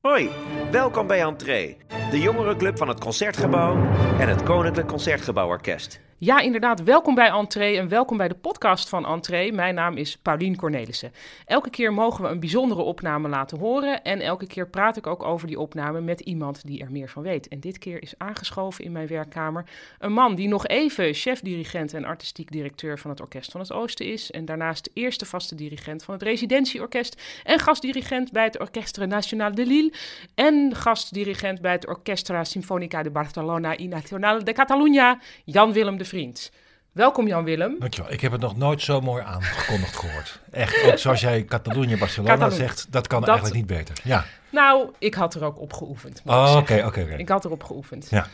Hoi, 0.00 0.30
welkom 0.70 1.06
bij 1.06 1.20
Entree, 1.20 1.76
de 2.10 2.18
jongerenclub 2.18 2.78
van 2.78 2.88
het 2.88 3.00
Concertgebouw 3.00 3.76
en 4.18 4.28
het 4.28 4.42
Koninklijk 4.42 4.88
Concertgebouworkest. 4.88 6.00
Ja, 6.22 6.40
inderdaad. 6.40 6.82
Welkom 6.82 7.14
bij 7.14 7.30
Entree 7.30 7.78
en 7.78 7.88
welkom 7.88 8.16
bij 8.16 8.28
de 8.28 8.34
podcast 8.34 8.88
van 8.88 9.06
Entree. 9.06 9.52
Mijn 9.52 9.74
naam 9.74 9.96
is 9.96 10.16
Paulien 10.16 10.56
Cornelissen. 10.56 11.12
Elke 11.44 11.70
keer 11.70 11.92
mogen 11.92 12.24
we 12.24 12.30
een 12.30 12.40
bijzondere 12.40 12.82
opname 12.82 13.28
laten 13.28 13.58
horen. 13.58 14.02
En 14.02 14.20
elke 14.20 14.46
keer 14.46 14.68
praat 14.68 14.96
ik 14.96 15.06
ook 15.06 15.22
over 15.22 15.46
die 15.46 15.58
opname 15.58 16.00
met 16.00 16.20
iemand 16.20 16.66
die 16.66 16.80
er 16.80 16.90
meer 16.90 17.08
van 17.08 17.22
weet. 17.22 17.48
En 17.48 17.60
dit 17.60 17.78
keer 17.78 18.02
is 18.02 18.14
aangeschoven 18.18 18.84
in 18.84 18.92
mijn 18.92 19.06
werkkamer 19.06 19.64
een 19.98 20.12
man 20.12 20.34
die 20.34 20.48
nog 20.48 20.66
even 20.66 21.14
chef-dirigent 21.14 21.94
en 21.94 22.04
artistiek 22.04 22.50
directeur 22.50 22.98
van 22.98 23.10
het 23.10 23.20
Orkest 23.20 23.50
van 23.50 23.60
het 23.60 23.72
Oosten 23.72 24.06
is. 24.06 24.30
En 24.30 24.44
daarnaast 24.44 24.90
eerste 24.94 25.26
vaste 25.26 25.54
dirigent 25.54 26.04
van 26.04 26.14
het 26.14 26.22
Residentieorkest. 26.22 27.22
En 27.44 27.58
gastdirigent 27.58 28.32
bij 28.32 28.44
het 28.44 28.60
Orchestre 28.60 29.06
Nacional 29.06 29.54
de 29.54 29.66
Lille. 29.66 29.92
En 30.34 30.74
gastdirigent 30.74 31.60
bij 31.60 31.72
het 31.72 31.88
Orchestra 31.88 32.44
Sinfonica 32.44 33.02
de 33.02 33.10
Barcelona 33.10 33.78
y 33.78 33.86
Nacional 33.86 34.44
de 34.44 34.52
Catalunya, 34.52 35.18
Jan-Willem 35.44 35.96
de 35.98 36.08
Vriend. 36.14 36.50
Welkom 36.92 37.26
Jan-Willem. 37.26 37.76
Dankjewel. 37.78 38.12
Ik 38.12 38.20
heb 38.20 38.32
het 38.32 38.40
nog 38.40 38.56
nooit 38.56 38.82
zo 38.82 39.00
mooi 39.00 39.22
aangekondigd 39.22 39.96
gehoord. 39.96 40.40
Echt, 40.50 40.84
ook 40.84 40.98
zoals 40.98 41.20
jij 41.20 41.44
Catalonië 41.44 41.96
Barcelona 41.96 42.50
zegt, 42.50 42.86
dat 42.92 43.06
kan 43.06 43.20
Dat- 43.20 43.28
eigenlijk 43.28 43.58
niet 43.58 43.78
beter. 43.78 43.94
Ja. 44.04 44.24
Nou, 44.50 44.90
ik 44.98 45.14
had 45.14 45.34
er 45.34 45.44
ook 45.44 45.60
op 45.60 45.72
geoefend. 45.72 46.22
Oh, 46.26 46.54
oké, 46.56 46.82
oké, 46.86 47.00
oké. 47.00 47.14
Ik 47.16 47.28
had 47.28 47.44
erop 47.44 47.62
geoefend. 47.64 48.06
Ja. 48.10 48.26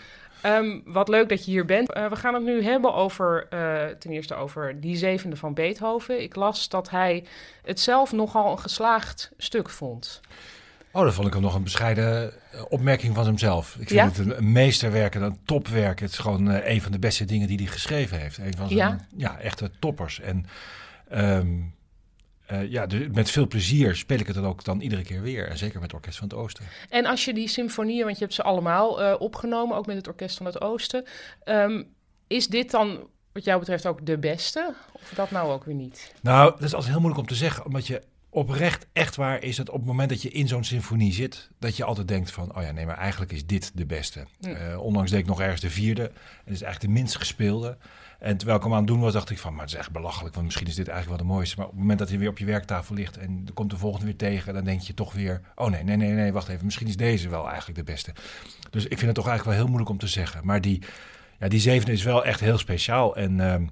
Ehm, 0.43 0.79
wat 0.85 1.09
leuk 1.09 1.29
dat 1.29 1.45
je 1.45 1.51
hier 1.51 1.65
bent. 1.65 1.93
Eh, 1.93 2.07
we 2.07 2.17
gaan 2.17 2.35
het 2.35 2.43
nu 2.43 2.63
hebben 2.65 2.95
over, 2.95 3.47
eh, 3.51 3.85
ten 3.99 4.11
eerste 4.11 4.35
over 4.35 4.81
die 4.81 4.97
zevende 4.97 5.37
van 5.37 5.55
Beethoven. 5.55 6.23
Ik 6.23 6.35
las 6.37 6.69
dat 6.69 6.91
hij 6.91 7.25
het 7.65 7.81
zelf 7.81 8.13
nogal 8.13 8.51
een 8.53 8.59
geslaagd 8.59 9.31
stuk 9.37 9.71
vond. 9.71 10.21
Oh, 10.97 11.05
dat 11.05 11.15
vond 11.15 11.27
ik 11.27 11.33
hem 11.33 11.43
nog 11.43 11.55
een 11.55 11.63
bescheiden 11.63 12.33
eh, 12.53 12.63
opmerking 12.69 13.15
van 13.15 13.25
hemzelf. 13.25 13.69
Ik 13.79 13.89
vind 13.89 13.91
Ja? 13.91 14.05
het 14.05 14.19
een, 14.19 14.37
een 14.37 14.53
meesterwerk 14.53 15.15
en 15.15 15.23
een 15.23 15.39
topwerk. 15.45 16.01
Het 16.01 16.11
is 16.11 16.19
gewoon 16.19 16.51
eh, 16.51 16.75
een 16.75 16.83
van 16.83 16.93
de 16.93 16.99
beste 16.99 17.25
dingen 17.25 17.49
die 17.49 17.57
hij 17.57 17.67
geschreven 17.67 18.19
heeft. 18.21 18.39
Een 18.39 18.57
van 18.57 18.67
zijn 18.69 18.79
Ja? 18.79 19.07
ja? 19.17 19.39
echte 19.39 19.71
toppers. 19.79 20.21
En 20.21 20.47
ehm, 21.09 21.49
eh, 22.47 22.71
ja, 22.71 22.87
dus 22.87 23.07
met 23.13 23.31
veel 23.31 23.47
plezier 23.47 23.97
speel 23.97 24.19
ik 24.19 24.27
het 24.27 24.35
dan 24.35 24.47
ook 24.47 24.65
dan 24.65 24.81
iedere 24.81 25.03
keer 25.03 25.23
weer. 25.23 25.49
En 25.49 25.59
zeker 25.59 25.75
met 25.75 25.83
het 25.83 25.95
Orkest 25.95 26.19
van 26.19 26.29
het 26.29 26.37
Oosten. 26.37 26.65
En 26.91 27.07
als 27.07 27.25
je 27.25 27.35
die 27.35 27.49
symfonieën, 27.49 28.05
want 28.05 28.17
je 28.19 28.23
hebt 28.23 28.35
ze 28.37 28.43
allemaal 28.43 29.17
opgenomen, 29.17 29.77
ook 29.77 29.87
met 29.87 29.97
het 29.97 30.09
Orkest 30.09 30.37
van 30.37 30.47
het 30.47 30.61
Oosten. 30.61 31.05
ehm, 31.45 31.83
is 32.27 32.49
dit 32.49 32.71
dan 32.71 33.09
wat 33.33 33.45
jou 33.45 33.59
betreft 33.59 33.87
ook 33.87 34.07
de 34.07 34.19
beste? 34.19 34.75
Of 34.93 35.13
dat 35.15 35.31
nou 35.31 35.53
ook 35.53 35.65
weer 35.65 35.75
niet? 35.75 36.13
Nou, 36.23 36.51
dat 36.51 36.63
is 36.63 36.73
altijd 36.75 36.91
heel 36.93 37.01
moeilijk 37.01 37.21
om 37.23 37.29
te 37.29 37.35
zeggen, 37.35 37.65
omdat 37.65 37.87
je 37.87 38.03
oprecht 38.37 38.87
echt 38.93 39.17
waar 39.17 39.43
is 39.43 39.57
het 39.59 39.71
op 39.71 39.77
het 39.77 39.87
moment 39.87 40.09
dat 40.09 40.23
je 40.23 40.31
in 40.31 40.49
zo'n 40.49 40.65
symfonie 40.65 41.13
zit, 41.13 41.51
dat 41.59 41.77
je 41.77 41.85
altijd 41.85 42.09
denkt 42.09 42.31
van, 42.31 42.57
oh 42.57 42.63
ja, 42.63 42.71
nee, 42.71 42.87
maar 42.87 42.97
eigenlijk 42.97 43.33
is 43.33 43.47
dit 43.47 43.71
de 43.75 43.87
beste. 43.87 44.27
Eh, 44.41 44.81
onlangs 44.81 45.11
deed 45.11 45.21
ik 45.21 45.27
nog 45.27 45.41
ergens 45.41 45.61
de 45.61 45.71
vierde, 45.71 46.03
en 46.03 46.45
het 46.45 46.55
is 46.55 46.63
eigenlijk 46.63 46.81
de 46.81 47.01
minst 47.01 47.17
gespeelde. 47.17 47.77
En 48.19 48.37
terwijl 48.37 48.59
ik 48.59 48.65
hem 48.65 48.73
aan 48.73 48.79
het 48.79 48.87
doen 48.87 49.01
was, 49.01 49.13
dacht 49.13 49.31
ik 49.31 49.39
van, 49.39 49.53
maar 49.53 49.63
het 49.65 49.73
is 49.73 49.79
echt 49.79 49.93
belachelijk, 49.93 50.35
want 50.35 50.47
misschien 50.47 50.67
is 50.67 50.75
dit 50.75 50.89
eigenlijk 50.89 51.19
wel 51.19 51.29
de 51.29 51.35
mooiste. 51.35 51.57
Maar 51.57 51.65
op 51.65 51.71
het 51.71 51.81
moment 51.81 51.99
dat 51.99 52.09
hij 52.09 52.19
weer 52.19 52.29
op 52.29 52.39
je 52.39 52.45
werktafel 52.45 52.95
ligt 52.95 53.17
en 53.17 53.43
er 53.47 53.53
komt 53.53 53.71
de 53.71 53.77
volgende 53.77 54.07
weer 54.07 54.17
tegen, 54.17 54.55
dan 54.55 54.65
denk 54.65 54.81
je 54.81 54.95
toch 54.95 55.13
weer, 55.13 55.41
oh 55.55 55.71
nee, 55.71 55.85
nee, 55.85 55.97
nee, 55.97 56.13
nee, 56.13 56.33
wacht 56.33 56.49
even, 56.49 56.65
misschien 56.65 56.89
is 56.89 56.97
deze 56.97 57.29
wel 57.29 57.49
eigenlijk 57.49 57.79
de 57.79 57.93
beste. 57.93 58.13
Dus 58.71 58.85
ik 58.85 58.99
vind 58.99 59.07
het 59.07 59.15
toch 59.15 59.29
eigenlijk 59.29 59.45
wel 59.45 59.55
heel 59.55 59.67
moeilijk 59.67 59.91
om 59.91 59.99
te 59.99 60.13
zeggen. 60.13 60.41
Maar 60.45 60.61
die, 60.61 60.83
ja, 61.39 61.49
die 61.49 61.61
zevende 61.61 61.93
is 61.93 62.03
wel 62.03 62.25
echt 62.25 62.41
heel 62.41 62.59
speciaal 62.59 63.17
en... 63.17 63.41
ehm, 63.41 63.67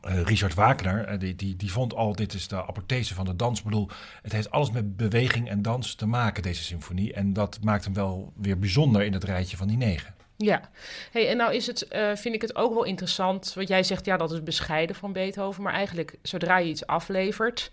eh, 0.00 0.22
Richard 0.22 0.54
Wagner, 0.54 1.04
eh, 1.04 1.18
die, 1.18 1.34
die, 1.34 1.56
die 1.56 1.72
vond 1.72 1.94
al, 1.94 2.16
dit 2.16 2.34
is 2.34 2.48
de 2.48 2.66
apothese 2.66 3.14
van 3.14 3.24
de 3.24 3.36
dans. 3.36 3.58
Ik 3.58 3.64
bedoel, 3.64 3.88
het 4.22 4.32
heeft 4.32 4.50
alles 4.50 4.70
met 4.70 4.96
beweging 4.96 5.48
en 5.48 5.62
dans 5.62 5.94
te 5.94 6.06
maken, 6.06 6.42
deze 6.42 6.62
symfonie. 6.62 7.12
En 7.12 7.32
dat 7.32 7.58
maakt 7.62 7.84
hem 7.84 7.94
wel 7.94 8.32
weer 8.36 8.58
bijzonder 8.58 9.02
in 9.02 9.12
het 9.12 9.24
rijtje 9.24 9.56
van 9.56 9.68
die 9.68 9.76
negen. 9.76 10.16
Ja, 10.36 10.70
hey, 11.10 11.28
en 11.28 11.36
nou 11.36 11.54
is 11.54 11.66
het, 11.66 11.88
eh, 11.88 12.14
vind 12.14 12.34
ik 12.34 12.42
het 12.42 12.56
ook 12.56 12.74
wel 12.74 12.84
interessant, 12.84 13.54
wat 13.54 13.68
jij 13.68 13.82
zegt, 13.82 14.04
ja, 14.04 14.16
dat 14.16 14.32
is 14.32 14.42
bescheiden 14.42 14.96
van 14.96 15.12
Beethoven, 15.12 15.62
maar 15.62 15.72
eigenlijk 15.72 16.14
zodra 16.22 16.58
je 16.58 16.68
iets 16.68 16.86
aflevert, 16.86 17.70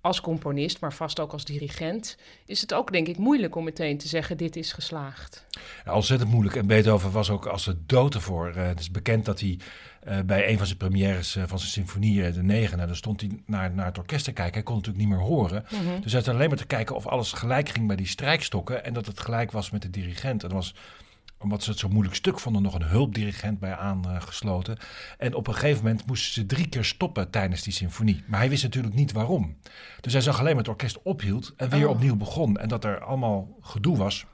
als 0.00 0.20
componist, 0.20 0.80
maar 0.80 0.92
vast 0.92 1.20
ook 1.20 1.32
als 1.32 1.44
dirigent, 1.44 2.16
is 2.46 2.60
het 2.60 2.74
ook 2.74 2.92
denk 2.92 3.08
ik 3.08 3.18
moeilijk 3.18 3.56
om 3.56 3.64
meteen 3.64 3.98
te 3.98 4.08
zeggen, 4.08 4.36
dit 4.36 4.56
is 4.56 4.72
geslaagd. 4.72 5.46
Ja, 5.84 5.94
ontzettend 5.94 6.30
moeilijk. 6.30 6.56
En 6.56 6.66
Beethoven 6.66 7.10
was 7.10 7.30
ook 7.30 7.46
als 7.46 7.64
de 7.64 7.76
dood 7.86 8.14
ervoor. 8.14 8.48
Eh, 8.48 8.66
het 8.66 8.80
is 8.80 8.90
bekend 8.90 9.24
dat 9.24 9.40
hij 9.40 9.58
eh, 10.00 10.20
bij 10.20 10.48
een 10.48 10.56
van 10.56 10.66
zijn 10.66 10.78
premières 10.78 11.36
eh, 11.36 11.42
van 11.46 11.58
zijn 11.58 11.70
symfonie, 11.70 12.24
eh, 12.24 12.34
de 12.34 12.42
negende, 12.42 12.86
daar 12.86 12.96
stond 12.96 13.20
hij 13.20 13.30
naar, 13.46 13.70
naar 13.70 13.86
het 13.86 13.98
orkest 13.98 14.24
te 14.24 14.32
kijken. 14.32 14.54
Hij 14.54 14.62
kon 14.62 14.74
natuurlijk 14.74 15.04
niet 15.04 15.14
meer 15.14 15.26
horen. 15.26 15.64
Dus 16.02 16.12
hij 16.12 16.22
zat 16.22 16.34
alleen 16.34 16.48
maar 16.48 16.58
te 16.58 16.66
kijken 16.66 16.96
of 16.96 17.06
alles 17.06 17.32
gelijk 17.32 17.68
ging 17.68 17.86
bij 17.86 17.96
die 17.96 18.06
strijkstokken 18.06 18.84
en 18.84 18.92
dat 18.92 19.06
het 19.06 19.20
gelijk 19.20 19.52
was 19.52 19.70
met 19.70 19.82
de 19.82 19.90
dirigent. 19.90 20.42
En 20.42 20.48
er 20.48 20.54
was, 20.54 20.74
omdat 21.42 21.62
ze 21.62 21.70
het 21.70 21.78
zo'n 21.78 21.92
moeilijk 21.92 22.16
stuk 22.16 22.40
vonden, 22.40 22.62
nog 22.62 22.74
een 22.74 22.82
hulpdirigent 22.82 23.58
bij 23.58 23.76
aangesloten. 23.76 24.76
En 25.18 25.34
op 25.34 25.46
een 25.46 25.54
gegeven 25.54 25.82
moment 25.84 26.06
moesten 26.06 26.32
ze 26.32 26.46
drie 26.46 26.68
keer 26.68 26.84
stoppen 26.84 27.30
tijdens 27.30 27.62
die 27.62 27.72
symfonie. 27.72 28.22
Maar 28.26 28.38
hij 28.40 28.48
wist 28.48 28.62
natuurlijk 28.62 28.94
niet 28.94 29.12
waarom. 29.12 29.56
Dus 30.00 30.12
hij 30.12 30.22
zag 30.22 30.38
alleen 30.38 30.50
maar 30.54 30.62
het 30.62 30.68
orkest 30.68 31.02
ophield 31.02 31.52
en 31.56 31.68
weer 31.68 31.84
Oh. 31.88 31.94
opnieuw 31.94 32.16
begon. 32.16 32.56
En 32.56 32.68
dat 32.68 32.84
er 32.84 33.00
allemaal 33.00 33.56
gedoe 33.60 33.96
was. 33.96 34.26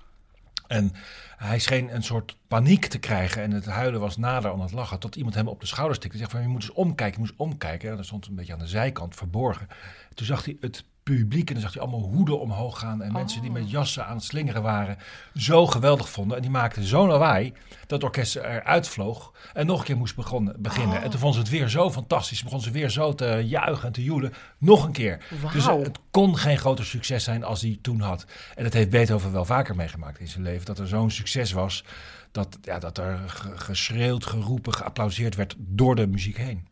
En 0.66 0.92
hij 1.36 1.58
scheen 1.58 1.94
een 1.94 2.02
soort 2.02 2.36
paniek 2.48 2.86
te 2.86 2.98
krijgen 2.98 3.42
en 3.42 3.50
het 3.50 3.66
huilen 3.66 4.00
was 4.00 4.16
nader 4.16 4.50
dan 4.50 4.60
het 4.60 4.72
lachen. 4.72 4.98
Tot 4.98 5.16
iemand 5.16 5.34
hem 5.34 5.48
op 5.48 5.60
de 5.60 5.66
schouder 5.66 5.96
stikte 5.96 6.16
en 6.16 6.22
zegt 6.22 6.32
van 6.32 6.42
je 6.42 6.48
moet 6.48 6.62
eens 6.62 6.72
omkijken, 6.72 7.14
je 7.14 7.18
moet 7.18 7.28
eens 7.28 7.38
omkijken. 7.38 7.90
En 7.90 7.96
dat 7.96 8.06
stond 8.06 8.26
een 8.26 8.34
beetje 8.34 8.52
aan 8.52 8.58
de 8.58 8.66
zijkant 8.66 9.14
verborgen. 9.14 9.66
Toen 10.14 10.26
zag 10.26 10.44
hij 10.44 10.56
het 10.60 10.84
publiek 11.14 11.48
en 11.48 11.54
dan 11.54 11.62
zag 11.62 11.72
hij 11.72 11.82
allemaal 11.82 12.08
hoeden 12.08 12.40
omhoog 12.40 12.78
gaan. 12.78 13.02
En 13.02 13.12
mensen 13.12 13.42
die 13.42 13.50
met 13.50 13.70
jassen 13.70 14.06
aan 14.06 14.16
het 14.16 14.24
slingeren 14.24 14.62
waren 14.62 14.96
zo 15.34 15.66
geweldig 15.66 16.10
vonden. 16.10 16.36
En 16.36 16.42
die 16.42 16.50
maakten 16.50 16.82
zo'n 16.82 17.08
lawaai 17.08 17.52
dat 17.80 17.90
het 17.90 18.02
orkest 18.02 18.36
eruit 18.36 18.88
vloog 18.88 19.32
en 19.52 19.66
nog 19.66 19.78
een 19.78 19.84
keer 19.84 19.96
moest 19.96 20.16
begonnen, 20.16 20.54
beginnen. 20.58 21.02
En 21.02 21.10
toen 21.10 21.20
vonden 21.20 21.32
ze 21.34 21.40
het 21.40 21.58
weer 21.58 21.68
zo 21.68 21.90
fantastisch. 21.90 22.42
Begon 22.42 22.60
ze 22.60 22.70
weer 22.70 22.90
zo 22.90 23.14
te 23.14 23.42
juichen 23.44 23.86
en 23.86 23.92
te 23.92 24.02
joelen. 24.02 24.32
Nog 24.58 24.84
een 24.84 24.92
keer. 24.92 25.24
Dus 25.52 25.66
het 25.66 25.98
kon 26.10 26.36
geen 26.36 26.58
groter 26.58 26.84
succes 26.84 27.24
zijn 27.24 27.44
als 27.44 27.60
hij 27.60 27.78
toen 27.82 28.00
had. 28.00 28.26
En 28.54 28.64
dat 28.64 28.72
heeft 28.72 28.90
Beethoven 28.90 29.32
wel 29.32 29.44
vaker 29.44 29.76
meegemaakt 29.76 30.18
in 30.18 30.28
zijn 30.28 30.42
leven. 30.42 30.66
Dat 30.66 30.78
er 30.78 30.88
zo'n 30.88 31.10
succes 31.10 31.25
was 31.52 31.84
dat, 32.32 32.58
ja, 32.62 32.78
dat 32.78 32.98
er 32.98 33.18
ge- 33.26 33.58
geschreeuwd, 33.58 34.26
geroepen, 34.26 34.74
geapplauseerd 34.74 35.34
werd 35.34 35.54
door 35.58 35.94
de 35.94 36.06
muziek 36.06 36.36
heen. 36.36 36.66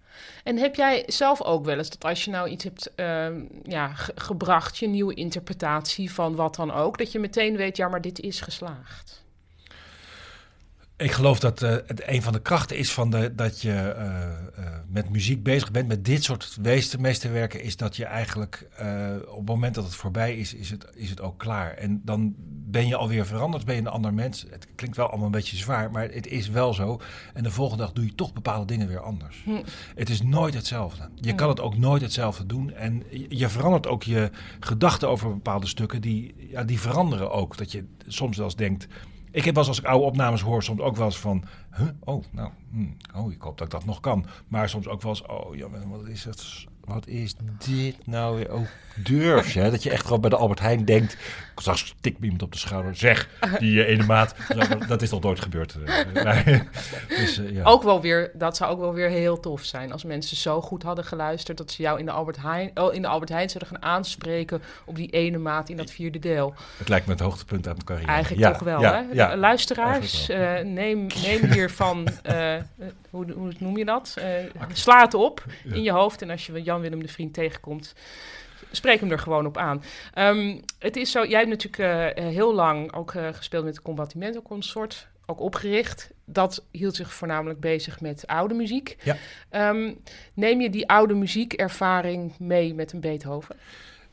En 0.45 0.57
heb 0.57 0.75
jij 0.75 1.03
zelf 1.07 1.43
ook 1.43 1.65
wel 1.65 1.77
eens 1.79 1.91
dat 1.91 2.05
als 2.05 2.25
je 2.25 2.31
nou 2.31 2.49
iets 2.49 2.65
hebt 2.65 2.95
ehm, 2.95 3.41
ja, 3.63 3.95
ge- 3.95 4.13
gebracht, 4.15 4.79
je 4.79 4.89
nieuwe 4.89 5.15
interpretatie 5.15 6.13
van 6.13 6.35
wat 6.35 6.55
dan 6.55 6.73
ook, 6.73 6.99
dat 6.99 7.13
je 7.13 7.19
meteen 7.19 7.57
weet, 7.57 7.77
ja, 7.77 7.89
maar 7.89 8.01
dit 8.01 8.21
is 8.21 8.41
geslaagd? 8.41 9.24
Ik 10.97 11.13
geloof 11.13 11.39
dat 11.41 11.63
eh, 11.63 11.71
het 11.87 12.09
een 12.09 12.23
van 12.23 12.33
de 12.33 12.41
krachten 12.43 12.77
is 12.77 12.93
van 12.93 13.11
de, 13.11 13.35
dat 13.35 13.61
je 13.61 13.73
eh, 13.73 14.25
eh, 14.25 14.33
met 14.89 15.11
muziek 15.11 15.43
bezig 15.43 15.71
bent, 15.71 15.89
met 15.89 16.05
dit 16.05 16.25
soort 16.25 16.57
meesterwerken, 16.99 17.63
is 17.63 17.77
dat 17.77 17.97
je 17.97 18.05
eigenlijk 18.05 18.69
op 19.29 19.37
het 19.37 19.47
moment 19.47 19.75
dat 19.75 19.85
het 19.85 19.95
voorbij 19.95 20.37
is, 20.37 20.55
is 20.55 20.71
het, 20.71 20.87
is 20.95 21.11
het 21.11 21.21
ook 21.21 21.39
klaar. 21.39 21.71
En 21.75 22.01
dan 22.05 22.35
ben 22.67 22.87
je 22.87 22.97
alweer 22.97 23.27
veranderd, 23.27 23.65
ben 23.65 23.75
je 23.75 23.81
een 23.81 23.87
ander 23.87 24.15
mens. 24.15 24.47
Het 24.51 24.67
klinkt 24.75 24.97
wel 24.97 25.07
allemaal 25.07 25.27
een 25.27 25.33
beetje 25.33 25.57
zwaar, 25.57 25.91
maar 25.91 26.09
het 26.11 26.27
is 26.27 26.49
wel 26.49 26.75
zo. 26.75 27.01
En 27.33 27.43
de 27.43 27.51
volgende 27.51 27.83
dag 27.83 27.93
doe 27.93 28.05
je 28.05 28.15
toch 28.15 28.33
bepaalde 28.33 28.67
dingen 28.67 28.89
weer 28.89 29.01
anders. 29.01 29.43
Hm. 29.45 29.63
Het 29.95 30.11
is 30.11 30.23
nooit 30.23 30.55
hetzelfde. 30.55 31.09
Je 31.15 31.35
kan 31.35 31.49
het 31.49 31.61
ook 31.61 31.77
nooit 31.77 32.03
hetzelfde 32.03 32.47
doen. 32.47 32.73
En 32.75 33.03
je- 33.11 33.27
je 33.29 33.49
verandert 33.49 33.87
ook 33.87 34.03
je 34.03 34.31
gedachten 34.61 35.09
over 35.09 35.29
bepaalde 35.29 35.67
stukken, 35.67 36.01
die, 36.01 36.35
ja, 36.51 36.65
die 36.65 36.81
veranderen 36.81 37.31
ook. 37.31 37.57
Dat 37.57 37.73
je 37.73 37.85
soms 38.07 38.37
wel 38.37 38.47
eens 38.47 38.57
denkt. 38.57 38.87
Ik 39.35 39.45
heb 39.45 39.55
wel 39.55 39.65
eens 39.65 39.69
als 39.69 39.79
ik 39.79 39.85
oude 39.87 40.05
opnames 40.05 40.41
hoor, 40.41 40.63
soms 40.63 40.81
ook 40.81 40.97
wel 40.97 41.07
eens 41.07 41.19
van. 41.19 41.45
Oh, 42.05 42.25
nou, 42.31 42.51
hmm, 42.71 42.97
oh, 43.15 43.33
ik 43.33 43.41
hoop 43.41 43.59
dat 43.59 43.67
ik 43.67 43.73
dat 43.73 43.85
nog 43.85 44.01
kan. 44.01 44.27
Maar 44.49 44.69
soms 44.69 44.89
ook 44.89 45.03
wel 45.03 45.11
eens. 45.11 45.27
Oh, 45.27 45.57
ja, 45.57 45.67
wat 45.87 46.09
is 46.09 46.25
het? 46.25 46.67
Wat 46.85 47.07
is 47.07 47.35
dit 47.59 48.07
nou 48.07 48.37
weer? 48.37 48.53
Oh, 48.53 48.67
durf 48.97 49.53
je? 49.53 49.71
Dat 49.71 49.83
je 49.83 49.91
echt 49.91 50.05
gewoon 50.05 50.21
bij 50.21 50.31
de 50.31 50.37
Albert 50.37 50.61
Heijn 50.61 50.85
denkt. 50.85 51.17
Straks 51.57 51.95
tik 52.01 52.19
me 52.19 52.25
iemand 52.25 52.43
op 52.43 52.53
de 52.53 52.59
schouder. 52.59 52.97
Zeg, 52.97 53.29
die 53.59 53.85
eh, 53.85 53.93
ene 53.93 54.05
maat. 54.05 54.35
Dat 54.89 55.03
is 55.03 55.11
nog 55.11 55.23
nooit 55.23 55.41
gebeurd. 55.41 55.77
eh. 55.85 56.23
Maar, 56.25 56.67
dus, 57.09 57.39
eh, 57.39 57.51
ja. 57.51 57.65
Ook 57.65 57.83
wel 57.83 58.01
weer, 58.01 58.31
dat 58.35 58.57
zou 58.57 58.73
ook 58.73 58.81
wel 58.81 58.93
weer 58.93 59.09
heel 59.09 59.41
tof 59.41 59.65
zijn 59.65 59.93
als 59.93 60.05
mensen 60.05 60.37
zo 60.37 60.61
goed 60.61 60.83
hadden 60.83 61.05
geluisterd 61.05 61.59
dat 61.59 61.71
ze 61.73 61.83
jou 61.83 61.99
in 61.99 62.05
de 62.05 62.11
Albert 62.11 62.37
Heijn, 62.43 62.71
oh, 62.75 62.95
in 62.95 63.03
de 63.03 63.09
Albert 63.09 63.31
Heijn 63.31 63.51
zouden 63.51 63.69
gaan 63.73 63.91
aanspreken 63.91 64.63
op 64.85 64.97
die 64.97 65.11
ene 65.11 65.39
maat 65.39 65.69
in 65.69 65.77
dat 65.77 65.91
vierde 65.91 66.19
deel. 66.19 66.55
Het 66.77 66.89
lijkt 66.89 67.07
me 67.07 67.13
het 67.13 67.21
hoogtepunt 67.23 67.67
uit 67.67 67.75
mijn 67.75 67.87
carrière. 67.87 68.13
Eigenlijk 68.13 68.43
Ja, 68.43 68.51
toch 68.51 68.63
wel, 68.63 68.81
ja, 68.81 68.95
hè? 68.95 69.13
Ja, 69.13 69.37
Luisteraars, 69.37 70.29
eh, 70.29 70.59
neem, 70.61 71.07
neem 71.23 71.45
hiervan, 71.53 72.09
eh, 72.23 72.55
eh, 72.57 72.63
hoe, 73.11 73.33
hoe 73.33 73.53
noem 73.59 73.77
je 73.79 73.85
dat? 73.85 74.15
Eh, 74.19 74.29
sla 74.73 75.01
het 75.01 75.15
op 75.15 75.45
in 75.65 75.83
je 75.83 75.91
hoofd 75.93 76.23
en 76.23 76.31
als 76.31 76.47
je 76.47 76.63
Jan-Willem 76.63 77.03
de 77.03 77.09
Vriend 77.09 77.35
tegenkomt, 77.35 77.95
spreek 78.71 79.01
hem 79.01 79.11
er 79.11 79.19
gewoon 79.19 79.47
op 79.47 79.57
aan. 79.57 79.83
Ehm, 80.13 80.59
het 80.79 80.97
is 80.97 81.11
zo, 81.11 81.25
jij 81.27 81.39
hebt 81.39 81.51
natuurlijk 81.51 82.17
eh, 82.19 82.27
heel 82.27 82.55
lang 82.55 82.93
ook 82.93 83.15
eh, 83.15 83.29
gespeeld 83.33 83.65
met 83.65 83.75
het 83.75 83.85
Combattimento 83.85 84.43
Consort, 84.43 85.09
ook 85.27 85.41
opgericht. 85.41 86.11
Dat 86.25 86.65
hield 86.71 86.97
zich 86.97 87.13
voornamelijk 87.13 87.61
bezig 87.61 88.01
met 88.01 88.27
oude 88.27 88.55
muziek. 88.55 88.97
Ja. 89.03 89.17
Ehm, 89.49 89.93
neem 90.35 90.61
je 90.61 90.71
die 90.71 90.89
oude 90.89 91.15
muziekervaring 91.15 92.39
mee 92.39 92.75
met 92.75 92.93
een 92.93 93.01
Beethoven? 93.01 93.57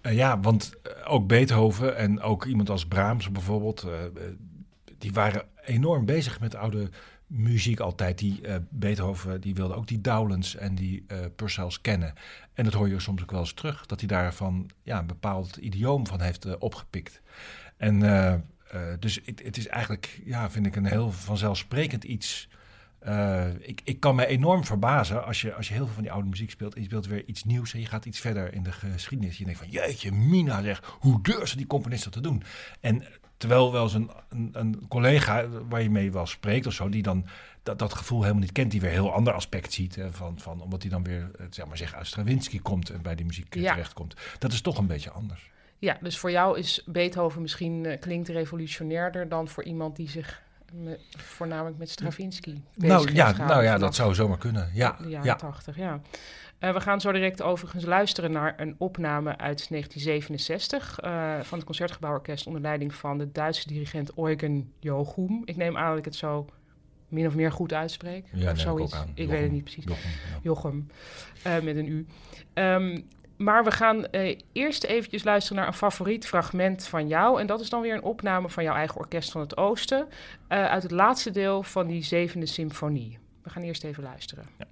Uh, 0.01 0.13
ja, 0.13 0.39
want 0.39 0.73
ook 1.05 1.27
Beethoven 1.27 1.97
en 1.97 2.21
ook 2.21 2.45
iemand 2.45 2.69
als 2.69 2.85
Brahms 2.85 3.31
bijvoorbeeld, 3.31 3.87
die 4.97 5.11
waren 5.13 5.45
enorm 5.65 6.05
bezig 6.05 6.39
met 6.39 6.55
oude 6.55 6.89
muziek 7.31 7.79
altijd. 7.79 8.17
Die 8.17 8.47
uh, 8.47 8.55
Beethoven 8.69 9.41
die 9.41 9.55
wilde 9.55 9.73
ook 9.73 9.87
die 9.87 10.01
Dowlands 10.01 10.55
en 10.55 10.75
die 10.75 11.05
uh, 11.07 11.17
Purcells 11.35 11.81
kennen. 11.81 12.13
En 12.53 12.63
dat 12.63 12.73
hoor 12.73 12.89
je 12.89 12.99
soms 12.99 13.21
ook 13.21 13.31
wel 13.31 13.39
eens 13.39 13.53
terug, 13.53 13.85
dat 13.85 13.99
hij 13.99 14.07
daarvan 14.07 14.69
ja, 14.83 14.99
een 14.99 15.07
bepaald 15.07 15.55
idioom 15.55 16.07
van 16.07 16.21
heeft 16.21 16.45
uh, 16.45 16.53
opgepikt. 16.59 17.21
En 17.77 17.99
dus 18.99 19.21
het, 19.25 19.57
is 19.57 19.67
eigenlijk, 19.67 20.21
ja, 20.25 20.49
vind 20.49 20.65
ik 20.65 20.75
een 20.75 20.85
heel 20.85 21.11
vanzelfsprekend 21.11 22.03
iets. 22.03 22.49
ik, 23.59 23.81
ik 23.83 23.99
kan 23.99 24.15
me 24.15 24.25
enorm 24.25 24.65
verbazen 24.65 25.25
als 25.25 25.41
je, 25.41 25.53
als 25.53 25.67
je 25.67 25.73
heel 25.73 25.85
veel 25.85 25.93
van 25.93 26.03
die 26.03 26.11
oude 26.11 26.29
muziek 26.29 26.49
speelt 26.49 26.75
en 26.75 26.81
je 26.81 26.87
speelt 26.87 27.07
weer 27.07 27.25
iets 27.25 27.43
nieuws 27.43 27.73
en 27.73 27.79
je 27.79 27.85
gaat 27.85 28.05
iets 28.05 28.19
verder 28.19 28.53
in 28.53 28.63
de 28.63 28.71
geschiedenis. 28.71 29.37
Je 29.37 29.43
denkt 29.43 29.59
van, 29.59 29.69
jeetje, 29.69 30.11
Mina 30.11 30.61
zegt, 30.61 30.85
hoe 30.85 31.21
durft 31.21 31.49
ze 31.49 31.57
die 31.57 31.67
componist 31.67 32.03
dat 32.03 32.13
te 32.13 32.21
doen? 32.21 32.43
En 32.79 33.03
Terwijl 33.41 33.71
wel 33.71 33.83
eens 33.83 33.93
een, 33.93 34.11
een, 34.29 34.49
een, 34.53 34.87
collega 34.87 35.47
waar 35.69 35.81
je 35.81 35.89
mee 35.89 36.11
wel 36.11 36.25
spreekt 36.25 36.67
of 36.67 36.73
zo, 36.73 36.89
die 36.89 37.01
dan 37.01 37.25
dat, 37.63 37.79
dat 37.79 37.93
gevoel 37.93 38.21
helemaal 38.21 38.41
niet 38.41 38.51
kent, 38.51 38.71
die 38.71 38.81
weer 38.81 38.89
een 38.89 38.95
heel 38.95 39.13
ander 39.13 39.33
aspect 39.33 39.73
ziet. 39.73 39.95
Hè, 39.95 40.11
van, 40.11 40.39
van, 40.39 40.61
omdat 40.61 40.81
hij 40.81 40.91
dan 40.91 41.03
weer, 41.03 41.31
eh, 41.39 41.45
zeg 41.49 41.67
maar 41.67 41.77
zeggen, 41.77 41.97
uit 41.97 42.07
Stravinsky 42.07 42.59
komt 42.59 42.89
en 42.89 43.01
bij 43.01 43.15
die 43.15 43.25
muziek 43.25 43.55
ja. 43.55 43.71
terechtkomt. 43.71 44.15
Dat 44.39 44.51
is 44.51 44.61
toch 44.61 44.77
een 44.77 44.87
beetje 44.87 45.11
anders. 45.11 45.49
Ja, 45.77 45.97
dus 46.01 46.17
voor 46.17 46.31
jou 46.31 46.57
is 46.57 46.83
Beethoven 46.85 47.41
misschien 47.41 47.83
uh, 47.83 47.99
klinkt 47.99 48.27
revolutionairder 48.27 49.29
dan 49.29 49.47
voor 49.47 49.63
iemand 49.63 49.95
die 49.95 50.09
zich 50.09 50.41
me, 50.73 50.99
voornamelijk 51.17 51.77
met 51.77 51.89
Stravinsky 51.89 52.61
nou, 52.75 53.13
ja, 53.13 53.31
nou 53.31 53.63
ja, 53.63 53.77
dat 53.77 53.95
zou 53.95 54.13
zomaar 54.13 54.37
kunnen. 54.37 54.69
Ja, 54.73 54.97
de 55.01 55.09
jaren 55.09 55.25
ja. 55.25 55.35
80, 55.35 55.77
ja. 55.77 56.01
Uh, 56.61 56.73
we 56.73 56.79
gaan 56.79 57.01
zo 57.01 57.11
direct 57.11 57.41
overigens 57.41 57.85
luisteren 57.85 58.31
naar 58.31 58.53
een 58.57 58.75
opname 58.77 59.29
uit 59.37 59.69
1967 59.69 61.03
uh, 61.03 61.39
van 61.41 61.57
het 61.57 61.67
Concertgebouworkest 61.67 62.47
onder 62.47 62.61
leiding 62.61 62.93
van 62.93 63.17
de 63.17 63.31
Duitse 63.31 63.67
dirigent 63.67 64.11
Eugen 64.17 64.73
Jochum. 64.79 65.41
Ik 65.45 65.55
neem 65.55 65.77
aan 65.77 65.89
dat 65.89 65.97
ik 65.97 66.05
het 66.05 66.15
zo 66.15 66.45
min 67.07 67.27
of 67.27 67.35
meer 67.35 67.51
goed 67.51 67.73
uitspreek. 67.73 68.25
Ja, 68.31 68.51
of 68.51 68.59
zoiets. 68.59 68.93
Ik, 68.93 69.07
ik 69.13 69.27
weet 69.27 69.41
het 69.41 69.51
niet 69.51 69.63
precies. 69.63 69.83
Jochem, 70.41 70.87
ja. 71.43 71.57
uh, 71.57 71.63
met 71.63 71.75
een 71.75 71.87
U. 71.87 72.05
Um, 72.53 73.07
maar 73.37 73.63
we 73.63 73.71
gaan 73.71 74.05
eerst 74.51 74.83
eventjes 74.83 75.23
luisteren 75.23 75.57
naar 75.57 75.67
een 75.67 75.77
favoriet 75.77 76.27
fragment 76.27 76.87
van 76.87 77.07
jou. 77.07 77.39
En 77.39 77.47
dat 77.47 77.59
is 77.59 77.69
dan 77.69 77.81
weer 77.81 77.93
een 77.93 78.03
opname 78.03 78.49
van 78.49 78.63
jouw 78.63 78.75
eigen 78.75 78.97
Orkest 78.97 79.31
van 79.31 79.41
het 79.41 79.57
Oosten. 79.57 80.07
uit 80.47 80.83
het 80.83 80.91
laatste 80.91 81.31
deel 81.31 81.63
van 81.63 81.87
die 81.87 82.03
zevende 82.03 82.45
symfonie. 82.45 83.19
We 83.43 83.49
gaan 83.49 83.63
eerst 83.63 83.83
even 83.83 84.03
luisteren. 84.03 84.45
Ja. 84.57 84.65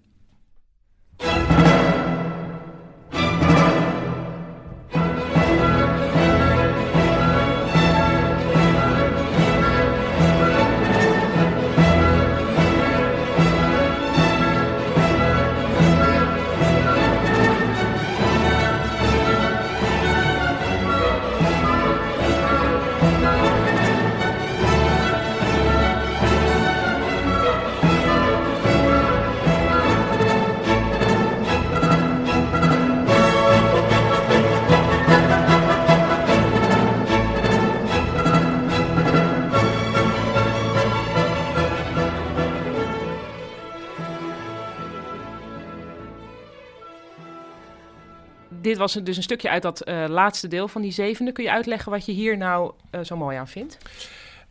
Dit 48.70 48.78
was 48.78 48.94
dus 48.94 49.18
een 49.18 49.24
stukje 49.24 49.50
uit 49.50 49.62
dat 49.62 49.88
uh, 49.88 50.06
laatste 50.08 50.48
deel 50.48 50.68
van 50.68 50.82
die 50.82 50.92
zevende. 50.92 51.32
Kun 51.32 51.44
je 51.44 51.52
uitleggen 51.52 51.92
wat 51.92 52.06
je 52.06 52.12
hier 52.12 52.38
nou 52.38 52.72
uh, 52.92 53.02
zo 53.04 53.18
mooi 53.18 53.38
aan 53.38 53.48
vindt? 53.48 53.78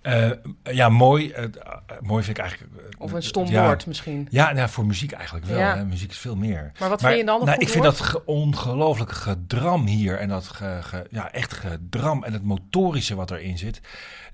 Uh, 0.03 0.31
ja, 0.63 0.89
mooi. 0.89 1.35
mooi 2.01 2.25
vind 2.25 2.39
ik 2.39 2.45
eigenlijk. 2.45 2.73
of 2.99 3.13
een 3.13 3.23
stom 3.23 3.47
ja, 3.47 3.65
woord 3.65 3.87
misschien. 3.87 4.27
Ja, 4.31 4.53
nou, 4.53 4.69
voor 4.69 4.87
muziek 4.87 5.13
eigenlijk 5.13 5.47
wel. 5.47 5.59
Ja. 5.59 5.77
Hè. 5.77 5.85
Muziek 5.85 6.11
is 6.11 6.19
veel 6.19 6.37
meer. 6.37 6.73
Maar 6.79 6.89
wat 6.89 7.01
maar, 7.01 7.11
vind 7.11 7.21
je 7.21 7.27
dan? 7.27 7.45
Nou, 7.45 7.59
ik 7.59 7.69
vind 7.69 7.85
woord? 7.85 7.99
dat 7.99 8.23
ongelooflijke 8.25 9.15
gedram 9.15 9.87
hier 9.87 10.19
en 10.19 10.29
dat 10.29 10.49
ge, 10.49 10.79
ge, 10.81 11.07
ja, 11.11 11.33
echt 11.33 11.53
gedram 11.53 12.25
en 12.25 12.33
het 12.33 12.45
motorische 12.45 13.15
wat 13.15 13.31
erin 13.31 13.59
zit. 13.59 13.81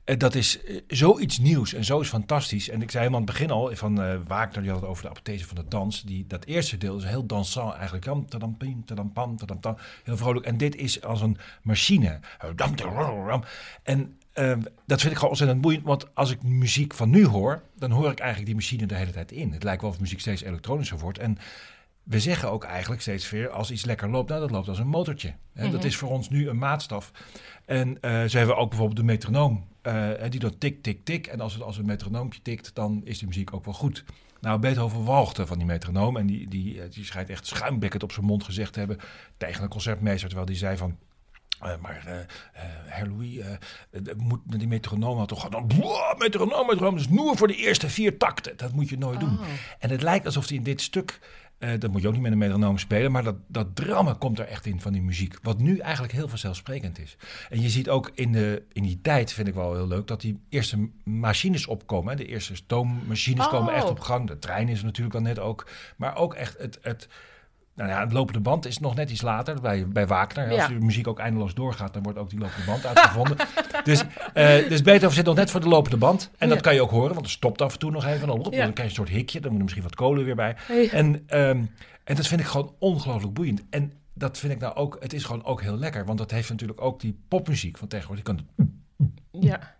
Uh, 0.05 0.19
dat 0.19 0.35
is 0.35 0.65
uh, 0.65 0.81
zoiets 0.87 1.39
nieuws 1.39 1.75
en 1.75 1.85
zo 1.85 2.01
is 2.01 2.09
fantastisch. 2.09 2.69
En 2.69 2.83
ik 2.83 2.91
zei 2.91 3.05
helemaal 3.05 3.21
aan 3.21 3.27
het 3.27 3.37
begin 3.37 3.51
al 3.51 3.77
van 3.77 4.01
uh, 4.01 4.17
Wagner, 4.27 4.63
die 4.63 4.71
had 4.71 4.81
het 4.81 4.91
over 4.91 5.03
de 5.03 5.09
apothese 5.09 5.47
van 5.47 5.57
de 5.57 5.65
dans. 5.69 6.03
Die, 6.03 6.27
dat 6.27 6.45
eerste 6.45 6.77
deel 6.77 6.97
is 6.97 7.05
heel 7.05 7.27
dansant 7.27 7.75
eigenlijk. 7.75 8.05
Jam, 8.05 8.29
tadam, 8.29 8.57
pim, 8.57 8.85
tadam, 8.85 9.13
pam, 9.13 9.37
tadam, 9.37 9.61
tam, 9.61 9.77
heel 10.05 10.17
vrolijk. 10.17 10.47
En 10.47 10.57
dit 10.57 10.77
is 10.77 11.03
als 11.03 11.21
een 11.21 11.37
machine. 11.63 12.21
En 13.83 14.19
ehm, 14.33 14.61
dat 14.87 15.01
vind 15.01 15.13
ik 15.13 15.15
gewoon 15.15 15.31
ontzettend 15.31 15.61
boeiend. 15.61 15.85
Want 15.85 16.15
als 16.15 16.31
ik 16.31 16.43
muziek 16.43 16.95
van 16.95 17.11
nu 17.11 17.27
hoor, 17.27 17.63
dan 17.77 17.91
hoor 17.91 18.11
ik 18.11 18.19
eigenlijk 18.19 18.47
die 18.47 18.55
machine 18.55 18.87
de 18.87 18.95
hele 18.95 19.13
tijd 19.13 19.33
in. 19.33 19.53
Het 19.53 19.63
lijkt 19.63 19.83
wel 19.83 19.91
of 19.91 20.01
muziek 20.01 20.21
steeds 20.21 20.43
elektronischer 20.43 20.99
wordt. 20.99 21.19
En 21.19 21.39
we 22.03 22.21
zeggen 22.21 22.51
ook 22.51 22.65
eigenlijk 22.65 23.01
steeds 23.01 23.31
weer, 23.31 23.51
als 23.51 23.71
iets 23.71 23.85
lekker 23.85 24.11
loopt, 24.11 24.29
nou 24.29 24.41
dat 24.41 24.51
loopt 24.51 24.69
als 24.69 24.79
een 24.79 24.87
motortje. 24.87 25.29
Mm 25.29 25.63
-hmm. 25.63 25.71
Dat 25.71 25.85
is 25.85 25.97
voor 25.97 26.11
ons 26.11 26.29
nu 26.29 26.49
een 26.49 26.59
maatstaf. 26.59 27.11
En 27.65 27.89
uh, 27.89 28.25
ze 28.25 28.37
hebben 28.37 28.57
ook 28.57 28.69
bijvoorbeeld 28.69 28.99
de 28.99 29.05
metronoom. 29.05 29.73
Uh, 29.87 30.11
die 30.29 30.41
doet 30.41 30.61
tik, 30.61 30.83
tik, 30.83 31.05
tik. 31.05 31.27
En 31.27 31.41
als, 31.41 31.53
het, 31.53 31.63
als 31.63 31.79
een 31.79 31.87
metronoompje 31.87 32.43
tikt, 32.43 32.75
dan 32.75 33.01
is 33.05 33.19
de 33.19 33.27
muziek 33.27 33.55
ook 33.55 33.65
wel 33.65 33.75
goed. 33.75 34.05
Nou, 34.41 34.59
Beethoven 34.59 35.05
walgde 35.05 35.47
van 35.47 35.59
die 35.59 35.67
metronoom. 35.67 36.17
En 36.17 36.27
die, 36.27 36.49
die, 36.49 36.89
die 36.89 37.05
schijnt 37.05 37.31
echt 37.31 37.47
schuimbekkend 37.47 38.03
op 38.03 38.13
zijn 38.13 38.27
mond 38.27 38.45
gezegd 38.45 38.73
te 38.73 38.79
hebben 38.79 38.99
tegen 39.37 39.63
een 39.63 39.69
concertmeester. 39.69 40.27
Terwijl 40.27 40.49
die 40.49 40.57
zei 40.57 40.77
van, 40.77 40.97
uh, 41.63 41.77
maar 41.81 42.05
uh, 42.07 42.13
uh, 42.15 42.23
Herr 42.87 43.09
Louis, 43.09 43.39
moet, 44.17 44.41
die 44.47 44.69
metronoom 44.69 45.19
had 45.19 45.29
toch 45.29 45.41
gewoon... 45.41 45.67
Metronoom, 46.19 46.67
metronoom, 46.67 46.97
dus 46.97 47.09
noer 47.09 47.37
voor 47.37 47.49
de 47.49 47.57
eerste 47.57 47.89
vier 47.89 48.17
takten. 48.19 48.57
Dat 48.57 48.73
moet 48.73 48.89
je 48.89 48.99
nooit 48.99 49.21
doen. 49.21 49.39
Oh. 49.39 49.47
En 49.79 49.91
het 49.91 50.03
lijkt 50.03 50.27
alsof 50.27 50.49
hij 50.49 50.57
in 50.57 50.63
dit 50.63 50.81
stuk... 50.81 51.43
dat 51.59 51.91
moet 51.91 52.03
je 52.03 52.07
ook 52.07 52.13
niet 52.13 52.23
met 52.23 52.33
een 52.33 52.39
metronoom 52.39 52.79
spelen, 52.79 53.13
maar 53.13 53.25
dat, 53.25 53.37
dat 53.47 53.77
drama 53.77 54.15
komt 54.19 54.39
er 54.39 54.47
echt 54.47 54.67
in 54.67 54.81
van 54.81 54.93
die 54.93 55.03
muziek. 55.03 55.39
Wat 55.43 55.59
nu 55.59 55.79
eigenlijk 55.79 56.13
heel 56.13 56.29
vanzelfsprekend 56.29 56.99
is. 56.99 57.17
En 57.51 57.61
je 57.61 57.69
ziet 57.69 57.89
ook 57.89 58.11
in, 58.15 58.33
de, 58.33 58.63
in 58.73 58.83
die 58.83 59.01
tijd, 59.03 59.33
vind 59.33 59.49
ik 59.49 59.55
wel 59.55 59.75
heel 59.75 59.89
leuk, 59.89 60.07
dat 60.07 60.21
die 60.21 60.41
eerste 60.49 60.89
machines 61.05 61.67
opkomen. 61.67 62.17
De 62.17 62.27
eerste 62.27 62.57
stoommachines 62.57 63.45
Oh. 63.45 63.51
komen 63.51 63.75
echt 63.75 63.91
op 63.91 64.01
gang. 64.01 64.27
De 64.27 64.39
trein 64.39 64.69
is 64.69 64.83
natuurlijk 64.83 65.15
al 65.15 65.21
net 65.21 65.39
ook. 65.39 65.69
Maar 65.97 66.17
ook 66.17 66.35
echt 66.35 66.59
het... 66.59 66.79
het 66.83 67.09
nou 67.75 67.91
ja, 67.91 68.01
het 68.01 68.13
lopende 68.13 68.41
band 68.41 68.67
is 68.67 68.79
nog 68.79 68.95
net 68.95 69.11
iets 69.11 69.23
later 69.23 69.61
bij, 69.61 69.89
bij 69.89 70.07
Wagner. 70.07 70.47
Als 70.49 70.57
Ja. 70.57 70.69
de 70.69 70.75
muziek 70.75 71.07
ook 71.09 71.19
eindeloos 71.19 71.55
doorgaat, 71.55 71.95
dan 71.95 72.03
wordt 72.03 72.19
ook 72.19 72.31
die 72.31 72.39
lopende 72.39 72.67
band 72.67 72.87
uitgevonden. 72.87 73.37
dus, 73.85 74.05
eh, 74.35 74.69
dus 74.69 74.83
Beethoven 74.83 75.15
zit 75.17 75.25
nog 75.25 75.35
net 75.37 75.51
voor 75.51 75.61
de 75.61 75.69
lopende 75.69 75.97
band. 75.97 76.31
En 76.39 76.49
dat 76.49 76.61
kan 76.61 76.75
je 76.75 76.83
ook 76.83 76.91
horen, 76.91 77.15
want 77.15 77.27
er 77.27 77.33
stopt 77.33 77.63
af 77.63 77.73
en 77.73 77.79
toe 77.79 77.91
nog 77.91 78.05
even. 78.07 78.27
Dan, 78.27 78.37
Ja. 78.37 78.43
dan 78.43 78.51
krijg 78.73 78.77
je 78.77 78.83
een 78.83 78.91
soort 78.91 79.09
hikje, 79.09 79.41
dan 79.41 79.49
moet 79.49 79.57
er 79.59 79.63
misschien 79.65 79.85
wat 79.85 79.95
kolen 79.95 80.25
weer 80.25 80.35
bij. 80.37 80.57
En, 80.91 81.23
ehm, 81.27 81.63
en 82.05 82.15
dat 82.17 82.27
vind 82.27 82.41
ik 82.41 82.47
gewoon 82.47 82.75
ongelooflijk 82.79 83.35
boeiend. 83.35 83.63
En 83.71 83.93
dat 84.15 84.39
vind 84.39 84.53
ik 84.53 84.59
nou 84.61 84.75
ook, 84.75 84.97
het 85.01 85.13
is 85.13 85.25
gewoon 85.25 85.45
ook 85.45 85.63
heel 85.63 85.77
lekker. 85.77 86.05
Want 86.05 86.19
dat 86.19 86.31
heeft 86.31 86.51
natuurlijk 86.51 86.81
ook 86.81 87.01
die 87.01 87.19
popmuziek 87.29 87.79
van 87.79 87.89
tegenwoordig. 87.89 88.25
Die 88.25 88.35
kan 88.35 88.47
Ja. 89.31 89.75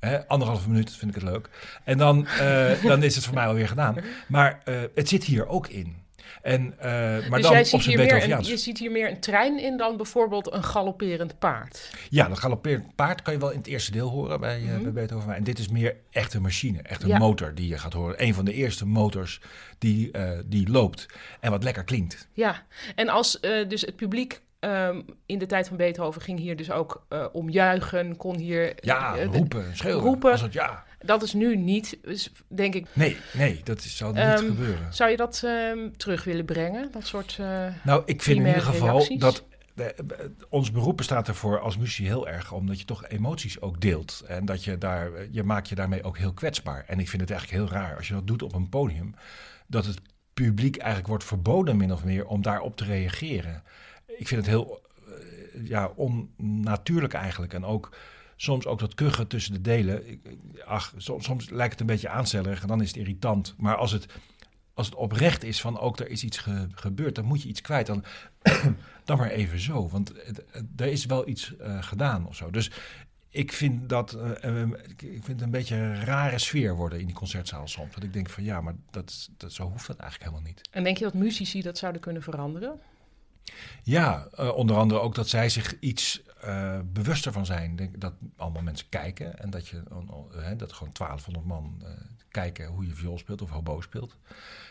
Hè, 0.00 0.28
anderhalve 0.28 0.68
minuut 0.68 0.96
vind 0.96 1.16
ik 1.16 1.22
het 1.22 1.30
leuk. 1.32 1.50
En 1.84 1.98
dan, 1.98 2.26
eh, 2.26 2.82
dan 2.82 3.02
is 3.02 3.14
het 3.14 3.24
voor 3.24 3.34
mij 3.34 3.46
alweer 3.46 3.68
gedaan. 3.68 3.96
Maar 4.28 4.60
eh, 4.64 4.74
het 4.94 5.08
zit 5.08 5.24
hier 5.24 5.46
ook 5.48 5.66
in. 5.68 5.94
En, 6.46 6.74
eh, 6.78 6.90
maar 7.28 7.30
dus 7.30 7.42
dan 7.42 7.52
jij 7.52 7.64
ziet, 7.64 7.82
hier 7.82 7.98
meer 7.98 8.32
een, 8.32 8.44
je 8.44 8.56
ziet 8.56 8.78
hier 8.78 8.90
meer 8.90 9.10
een 9.10 9.20
trein 9.20 9.60
in 9.60 9.76
dan 9.76 9.96
bijvoorbeeld 9.96 10.52
een 10.52 10.64
galopperend 10.64 11.38
paard. 11.38 11.90
Ja, 12.10 12.28
dat 12.28 12.38
galopperend 12.38 12.94
paard 12.94 13.22
kan 13.22 13.32
je 13.32 13.38
wel 13.40 13.50
in 13.50 13.58
het 13.58 13.66
eerste 13.66 13.90
deel 13.90 14.08
horen 14.08 14.40
bij, 14.40 14.62
eh, 14.62 14.78
bij 14.78 14.92
Beethoven. 14.92 15.34
En 15.34 15.44
dit 15.44 15.58
is 15.58 15.68
meer 15.68 15.96
echt 16.10 16.34
een 16.34 16.42
machine, 16.42 16.82
echt 16.82 17.02
een. 17.02 17.08
Ja. 17.08 17.18
motor 17.18 17.54
die 17.54 17.68
je 17.68 17.78
gaat 17.78 17.92
horen. 17.92 18.22
Een 18.22 18.34
van 18.34 18.44
de 18.44 18.52
eerste 18.52 18.86
motors 18.86 19.40
die, 19.78 20.10
eh, 20.10 20.38
die 20.44 20.70
loopt 20.70 21.06
en 21.40 21.50
wat 21.50 21.62
lekker 21.62 21.84
klinkt. 21.84 22.28
Ja, 22.32 22.62
en 22.94 23.08
als 23.08 23.40
dus 23.40 23.80
het 23.80 23.96
publiek 23.96 24.40
ehm, 24.66 25.00
in 25.26 25.38
de 25.38 25.46
tijd 25.46 25.68
van 25.68 25.76
Beethoven 25.76 26.22
ging 26.22 26.38
hier 26.38 26.56
dus 26.56 26.70
ook 26.70 27.06
eh 27.08 27.26
omjuichen, 27.32 28.16
kon 28.16 28.36
hier... 28.36 28.72
Ja, 28.80 29.16
eh, 29.16 29.24
roepen, 29.24 29.76
schreeuwen. 29.76 30.02
roepen. 30.04 30.40
Het, 30.40 30.52
ja. 30.52 30.84
Dat 30.98 31.22
is 31.22 31.32
nu 31.32 31.56
niet, 31.56 31.98
denk 32.48 32.74
ik. 32.74 32.86
Nee, 32.92 33.16
nee, 33.32 33.60
dat 33.64 33.78
is, 33.78 33.96
zal 33.96 34.08
niet 34.12 34.18
Ehm, 34.18 34.44
gebeuren. 34.46 34.94
Zou 34.94 35.10
je 35.10 35.16
dat 35.16 35.42
ehm, 35.44 35.90
terug 35.96 36.24
willen 36.24 36.44
brengen? 36.44 36.88
Dat 36.92 37.06
soort... 37.06 37.36
eh, 37.40 37.66
Nou, 37.84 38.02
ik 38.06 38.22
vind 38.22 38.40
in 38.40 38.46
ieder 38.46 38.62
geval 38.62 38.88
reacties? 38.88 39.20
dat 39.20 39.44
ons 40.48 40.70
beroep 40.70 40.96
bestaat 40.96 41.28
ervoor 41.28 41.60
als 41.60 41.76
muziek 41.78 42.06
heel 42.06 42.28
erg 42.28 42.52
omdat 42.52 42.78
je 42.78 42.84
toch 42.84 43.08
emoties 43.08 43.60
ook 43.60 43.80
deelt. 43.80 44.22
En 44.26 44.44
dat 44.44 44.64
je 44.64 44.78
daar, 44.78 45.10
je 45.30 45.42
maakt 45.42 45.68
je 45.68 45.74
daarmee 45.74 46.02
ook 46.02 46.18
heel 46.18 46.32
kwetsbaar. 46.32 46.84
En 46.86 46.98
ik 46.98 47.08
vind 47.08 47.22
het 47.22 47.30
eigenlijk 47.30 47.60
heel 47.62 47.78
raar 47.80 47.96
als 47.96 48.08
je 48.08 48.14
dat 48.14 48.26
doet 48.26 48.42
op 48.42 48.54
een 48.54 48.68
podium, 48.68 49.14
dat 49.66 49.86
het 49.86 50.00
publiek 50.34 50.76
eigenlijk 50.76 51.08
wordt 51.08 51.24
verboden 51.24 51.76
min 51.76 51.92
of 51.92 52.04
meer 52.04 52.26
om 52.26 52.42
daarop 52.42 52.76
te 52.76 52.84
reageren. 52.84 53.62
Ik 54.16 54.28
vind 54.28 54.40
het 54.40 54.50
heel, 54.50 54.80
eh, 55.06 55.66
ja, 55.68 55.86
onnatuurlijk 55.96 57.12
eigenlijk. 57.12 57.52
En 57.54 57.64
ook 57.64 57.96
soms 58.36 58.66
ook 58.66 58.78
dat 58.78 58.94
kuchen 58.94 59.26
tussen 59.26 59.52
de 59.52 59.60
delen. 59.60 60.20
Ach, 60.64 60.94
soms, 60.96 61.24
soms 61.24 61.50
lijkt 61.50 61.72
het 61.72 61.80
een 61.80 61.86
beetje 61.86 62.08
aanstellerig 62.08 62.62
en 62.62 62.68
dan 62.68 62.80
is 62.82 62.88
het 62.88 62.96
irritant. 62.96 63.54
Maar 63.58 63.76
als 63.76 63.92
het, 63.92 64.06
als 64.74 64.86
het 64.86 64.94
oprecht 64.94 65.44
is 65.44 65.60
van 65.60 65.78
ook 65.78 65.98
er 65.98 66.08
is 66.10 66.24
iets 66.24 66.38
ge- 66.38 66.68
gebeurd, 66.74 67.14
dan 67.14 67.24
moet 67.24 67.42
je 67.42 67.48
iets 67.48 67.60
kwijt. 67.60 67.86
Dan, 67.86 68.04
dan 69.04 69.18
maar 69.18 69.30
even 69.30 69.60
zo. 69.60 69.88
Want 69.88 70.12
er 70.76 70.86
is 70.86 71.06
wel 71.06 71.28
iets 71.28 71.56
eh, 71.56 71.82
gedaan 71.82 72.26
of 72.26 72.36
zo. 72.36 72.50
Dus 72.50 72.70
ik 73.30 73.52
vind 73.52 73.88
dat 73.88 74.12
eh, 74.12 74.62
ik 74.96 75.24
vind 75.24 75.26
het 75.26 75.40
een 75.40 75.50
beetje 75.50 75.76
een 75.76 76.04
rare 76.04 76.38
sfeer 76.38 76.74
worden 76.76 77.00
in 77.00 77.06
die 77.06 77.14
concertzaal 77.14 77.68
soms. 77.68 77.94
Dat 77.94 78.02
ik 78.02 78.12
denk 78.12 78.30
van 78.30 78.44
ja, 78.44 78.60
maar 78.60 78.74
dat, 78.90 79.28
dat, 79.36 79.52
zo 79.52 79.68
hoeft 79.70 79.86
dat 79.86 79.96
eigenlijk 79.96 80.30
helemaal 80.30 80.52
niet. 80.52 80.68
En 80.70 80.84
denk 80.84 80.96
je 80.96 81.04
dat 81.04 81.14
muzici 81.14 81.62
dat 81.62 81.78
zouden 81.78 82.00
kunnen 82.00 82.22
veranderen? 82.22 82.80
Ja, 83.82 84.26
eh, 84.34 84.48
onder 84.56 84.76
andere 84.76 85.00
ook 85.00 85.14
dat 85.14 85.28
zij 85.28 85.48
zich 85.48 85.78
iets 85.80 86.22
eh, 86.40 86.78
bewuster 86.84 87.32
van 87.32 87.46
zijn. 87.46 87.76
Denk, 87.76 88.00
dat 88.00 88.12
allemaal 88.36 88.62
mensen 88.62 88.88
kijken 88.88 89.38
en 89.38 89.50
dat, 89.50 89.68
je, 89.68 89.82
dat 90.56 90.72
gewoon 90.72 90.92
1200 90.92 91.46
man 91.46 91.82
eh, 91.84 91.90
kijken 92.28 92.66
hoe 92.66 92.86
je 92.86 92.94
viool 92.94 93.18
speelt 93.18 93.42
of 93.42 93.50
hobo 93.50 93.80
speelt. 93.80 94.16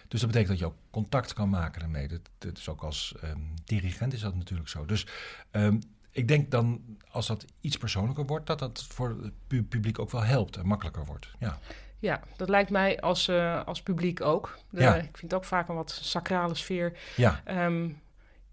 Dus 0.07 0.19
dat 0.19 0.29
betekent 0.31 0.47
dat 0.47 0.59
je 0.59 0.65
ook 0.65 0.77
contact 0.91 1.33
kan 1.33 1.49
maken 1.49 1.79
daarmee. 1.81 2.07
Dat, 2.07 2.19
dat 2.37 2.57
is 2.57 2.69
ook 2.69 2.81
als 2.83 3.15
ehm, 3.21 3.39
dirigent 3.65 4.13
is 4.13 4.21
dat 4.21 4.35
natuurlijk 4.35 4.69
zo. 4.69 4.85
Dus 4.85 5.07
ehm, 5.51 5.79
ik 6.11 6.27
denk 6.27 6.51
dan, 6.51 6.81
als 7.09 7.27
dat 7.27 7.45
iets 7.61 7.77
persoonlijker 7.77 8.25
wordt, 8.25 8.47
dat 8.47 8.59
dat 8.59 8.85
voor 8.89 9.09
het 9.09 9.33
pu- 9.47 9.63
publiek 9.63 9.99
ook 9.99 10.11
wel 10.11 10.23
helpt 10.23 10.57
en 10.57 10.65
makkelijker 10.67 11.05
wordt. 11.05 11.27
Ja, 11.39 11.57
Ja, 11.99 12.21
dat 12.37 12.49
lijkt 12.49 12.69
mij 12.69 13.01
als, 13.01 13.29
als 13.65 13.81
publiek 13.81 14.21
ook. 14.21 14.57
De- 14.69 14.81
Ja. 14.81 14.95
Ik 14.95 15.01
vind 15.17 15.31
het 15.31 15.33
ook 15.33 15.45
vaak 15.45 15.67
een 15.69 15.75
wat 15.75 15.99
sacrale 16.01 16.55
sfeer. 16.55 16.97
ja. 17.15 17.41
Ehm, 17.43 17.89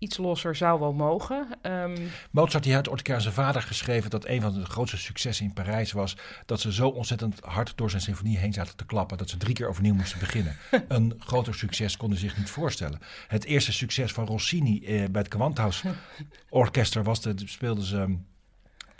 iets 0.02 0.16
losser 0.16 0.56
zou 0.56 0.80
wel 0.80 0.92
mogen. 0.92 1.46
Ehm, 1.62 1.96
Mozart 2.30 2.64
die 2.64 2.74
had 2.74 2.88
ooit 2.88 3.02
keer 3.02 3.14
aan 3.14 3.20
zijn 3.20 3.34
vader 3.34 3.62
geschreven 3.62 4.10
dat 4.10 4.26
een 4.26 4.40
van 4.40 4.54
de 4.54 4.64
grootste 4.64 4.96
successen 4.98 5.44
in 5.44 5.52
Parijs 5.52 5.92
was 5.92 6.16
dat 6.46 6.60
ze 6.60 6.72
zo 6.72 6.88
ontzettend 6.88 7.40
hard 7.40 7.72
door 7.76 7.90
zijn 7.90 8.02
symfonie 8.02 8.38
heen 8.38 8.52
zaten 8.52 8.76
te 8.76 8.84
klappen 8.84 9.18
dat 9.18 9.30
ze 9.30 9.36
drie 9.36 9.54
keer 9.54 9.68
overnieuw 9.68 9.94
moesten 9.94 10.18
beginnen. 10.18 10.56
een 10.88 11.14
groter 11.18 11.54
succes 11.54 11.96
konden 11.96 12.18
ze 12.18 12.28
zich 12.28 12.38
niet 12.38 12.50
voorstellen. 12.50 12.98
Het 13.28 13.44
eerste 13.44 13.72
succes 13.72 14.12
van 14.12 14.26
Rossini 14.26 14.84
eh, 14.84 15.08
bij 15.10 15.22
het 15.22 15.32
Gewandhaus 15.32 15.82
Orkester 16.50 17.02
was, 17.02 17.20
de, 17.20 17.34
speelden 17.44 17.84
ze 17.84 18.16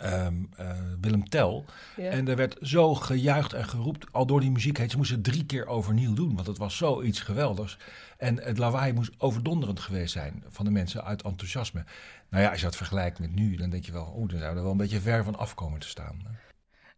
ehm, 0.03 0.33
eh, 0.55 0.67
Willem 1.01 1.29
Tell. 1.29 1.63
ja. 1.97 2.09
En 2.09 2.27
er 2.27 2.35
werd 2.35 2.57
zo 2.61 2.95
gejuicht 2.95 3.53
en 3.53 3.65
geroept, 3.65 4.05
al 4.11 4.25
door 4.25 4.39
die 4.39 4.51
muziek 4.51 4.77
heen. 4.77 4.89
Ze 4.89 4.97
moesten 4.97 5.15
het 5.15 5.25
drie 5.25 5.45
keer 5.45 5.65
overnieuw 5.67 6.13
doen, 6.13 6.35
want 6.35 6.47
het 6.47 6.57
was 6.57 6.77
zoiets 6.77 7.19
geweldigs. 7.19 7.77
En 8.17 8.43
het 8.43 8.57
lawaai 8.57 8.93
moest 8.93 9.11
overdonderend 9.17 9.79
geweest 9.79 10.13
zijn 10.13 10.43
van 10.49 10.65
de 10.65 10.71
mensen 10.71 11.03
uit 11.03 11.21
enthousiasme. 11.21 11.83
Nou 12.29 12.43
ja, 12.43 12.49
als 12.49 12.59
je 12.59 12.65
dat 12.65 12.75
vergelijkt 12.75 13.19
met 13.19 13.35
nu, 13.35 13.55
dan 13.55 13.69
denk 13.69 13.85
je 13.85 13.91
wel, 13.91 14.13
oeh, 14.17 14.29
dan 14.29 14.39
zou 14.39 14.55
er 14.55 14.61
wel 14.61 14.71
een 14.71 14.77
beetje 14.77 15.01
ver 15.01 15.23
van 15.23 15.35
afkomen 15.37 15.79
te 15.79 15.87
staan. 15.87 16.21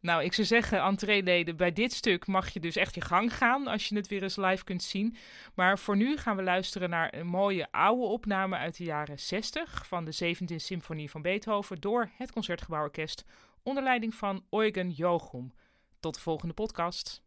Nou, 0.05 0.24
ik 0.24 0.33
zou 0.33 0.47
zeggen, 0.47 0.81
entreeleden, 0.81 1.57
bij 1.57 1.74
dit 1.74 1.93
stuk 1.93 2.27
mag 2.27 2.50
je 2.50 2.59
dus 2.59 2.75
echt 2.75 2.95
je 2.95 3.01
gang 3.01 3.38
gaan 3.38 3.67
als 3.67 3.88
je 3.88 3.95
het 3.95 4.07
weer 4.07 4.24
eens 4.24 4.35
live 4.35 4.63
kunt 4.63 4.83
zien. 4.83 5.15
Maar 5.53 5.79
voor 5.79 5.97
nu 5.97 6.17
gaan 6.17 6.35
we 6.35 6.43
luisteren 6.43 6.89
naar 6.89 7.13
een 7.13 7.27
mooie 7.27 7.67
oude 7.71 8.03
opname 8.03 8.57
uit 8.57 8.77
de 8.77 8.83
jaren 8.83 9.19
60 9.19 9.88
van 9.88 10.05
de 10.05 10.35
17e 10.35 10.55
Symfonie 10.55 11.09
van 11.09 11.21
Beethoven 11.21 11.81
door 11.81 12.09
het 12.17 12.31
Concertgebouworkest 12.31 13.25
onder 13.63 13.83
leiding 13.83 14.15
van 14.15 14.43
Eugen 14.50 14.89
Jochum. 14.89 15.53
Tot 16.00 16.15
de 16.15 16.21
volgende 16.21 16.53
podcast. 16.53 17.24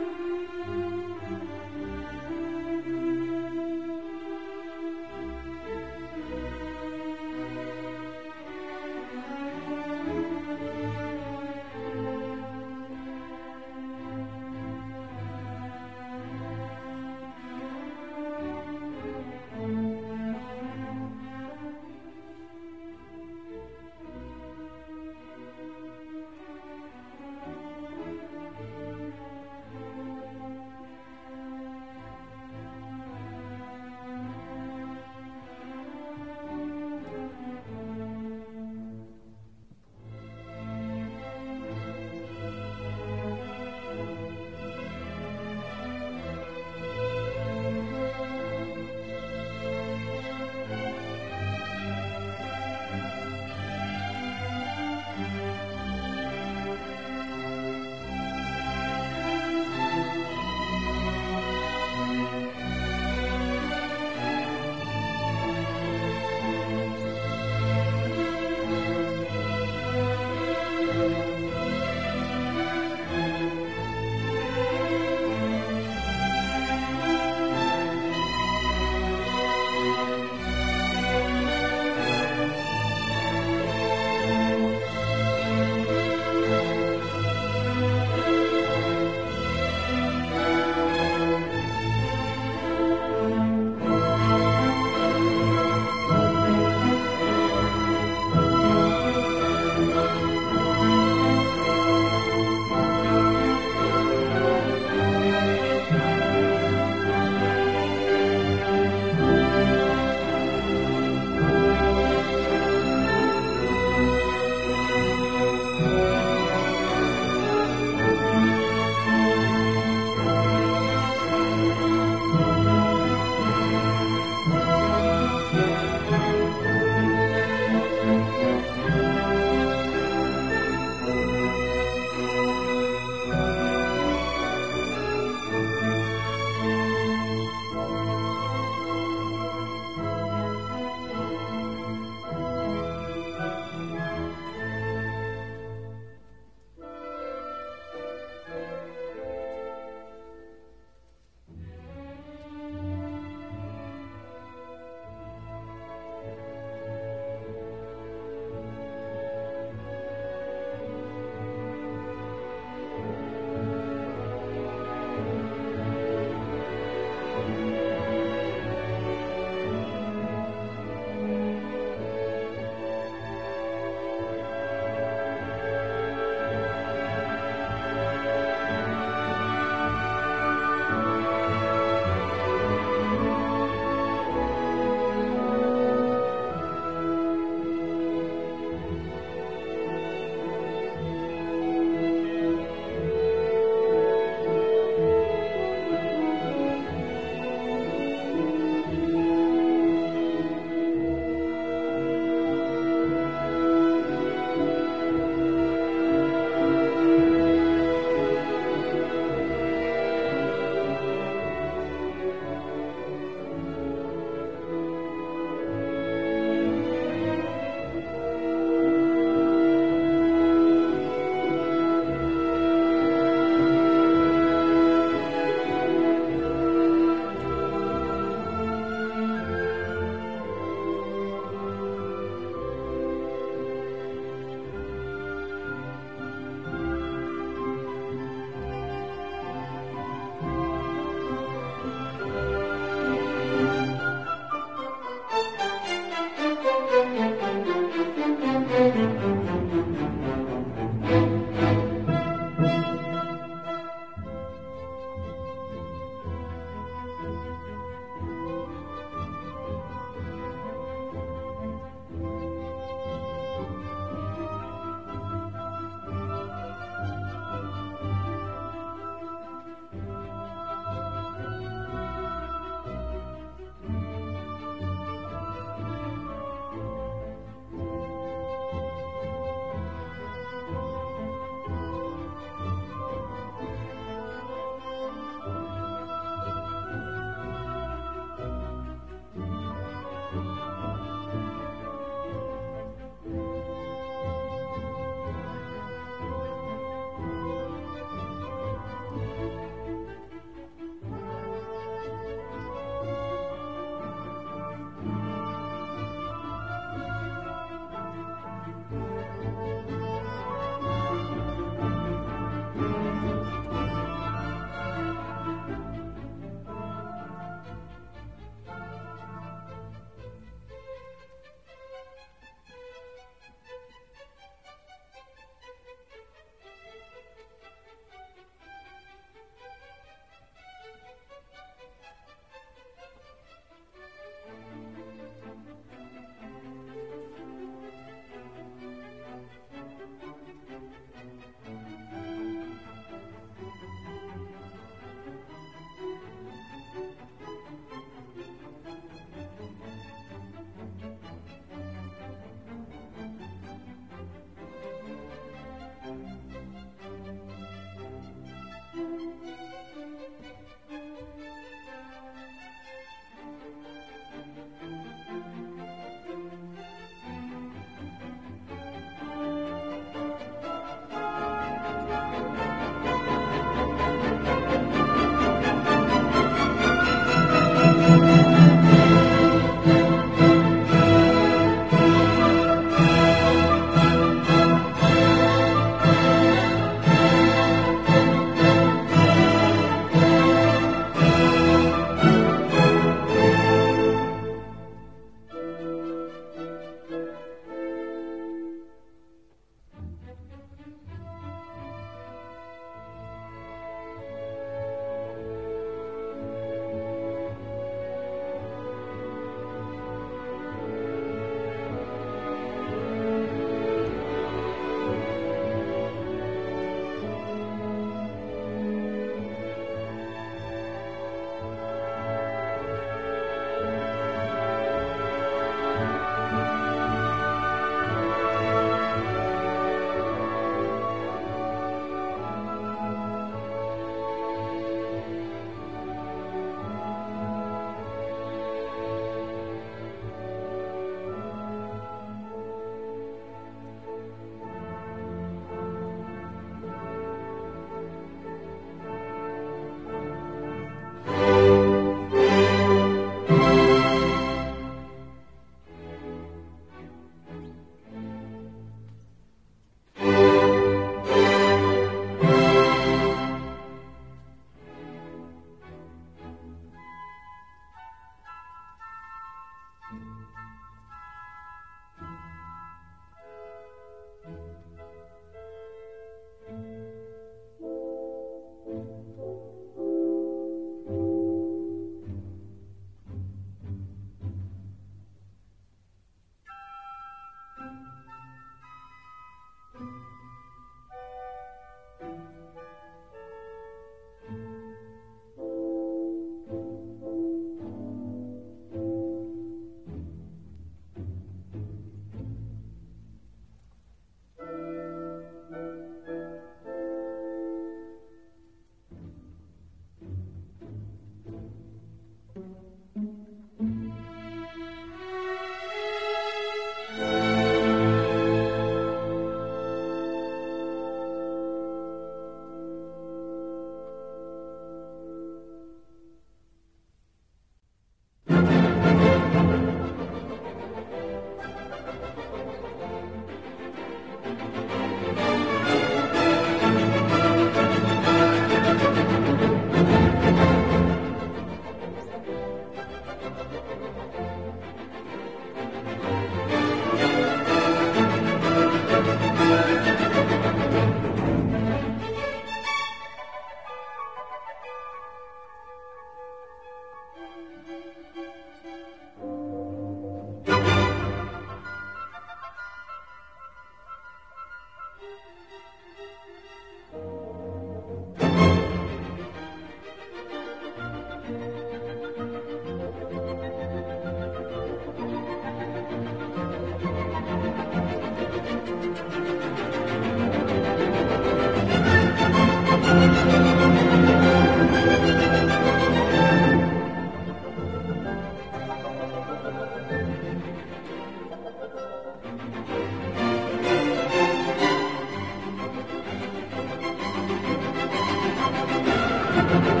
Thank 599.70 600.00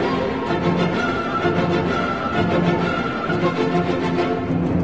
you. 4.74 4.79